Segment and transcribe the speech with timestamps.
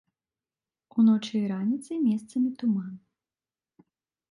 [0.95, 2.91] Уночы і раніцай месцамі туман.